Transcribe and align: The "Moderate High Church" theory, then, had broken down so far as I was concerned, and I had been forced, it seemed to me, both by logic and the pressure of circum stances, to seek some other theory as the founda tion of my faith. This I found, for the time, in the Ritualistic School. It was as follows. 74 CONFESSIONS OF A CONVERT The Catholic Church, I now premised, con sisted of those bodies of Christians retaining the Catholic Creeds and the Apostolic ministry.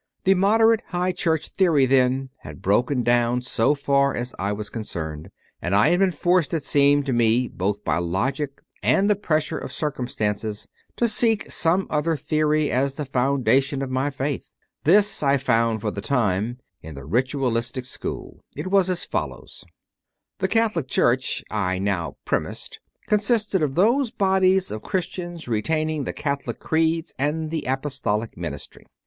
The 0.23 0.33
"Moderate 0.33 0.81
High 0.87 1.11
Church" 1.11 1.49
theory, 1.49 1.85
then, 1.85 2.31
had 2.39 2.63
broken 2.63 3.03
down 3.03 3.43
so 3.43 3.75
far 3.75 4.15
as 4.15 4.33
I 4.39 4.51
was 4.51 4.67
concerned, 4.71 5.29
and 5.61 5.75
I 5.75 5.89
had 5.89 5.99
been 5.99 6.09
forced, 6.09 6.55
it 6.55 6.63
seemed 6.63 7.05
to 7.05 7.13
me, 7.13 7.47
both 7.47 7.83
by 7.83 7.99
logic 7.99 8.63
and 8.81 9.07
the 9.07 9.15
pressure 9.15 9.59
of 9.59 9.71
circum 9.71 10.07
stances, 10.07 10.67
to 10.95 11.07
seek 11.07 11.51
some 11.51 11.85
other 11.91 12.17
theory 12.17 12.71
as 12.71 12.95
the 12.95 13.03
founda 13.05 13.61
tion 13.61 13.83
of 13.83 13.91
my 13.91 14.09
faith. 14.09 14.49
This 14.85 15.21
I 15.21 15.37
found, 15.37 15.81
for 15.81 15.91
the 15.91 16.01
time, 16.01 16.57
in 16.81 16.95
the 16.95 17.05
Ritualistic 17.05 17.85
School. 17.85 18.41
It 18.57 18.71
was 18.71 18.89
as 18.89 19.03
follows. 19.05 19.63
74 20.39 20.47
CONFESSIONS 20.47 20.47
OF 20.47 20.47
A 20.47 20.47
CONVERT 20.47 20.49
The 20.49 20.59
Catholic 20.59 20.87
Church, 20.87 21.43
I 21.51 21.77
now 21.77 22.17
premised, 22.25 22.79
con 23.05 23.19
sisted 23.19 23.61
of 23.61 23.75
those 23.75 24.09
bodies 24.09 24.71
of 24.71 24.81
Christians 24.81 25.47
retaining 25.47 26.05
the 26.05 26.11
Catholic 26.13 26.59
Creeds 26.59 27.13
and 27.19 27.51
the 27.51 27.65
Apostolic 27.67 28.35
ministry. 28.35 28.87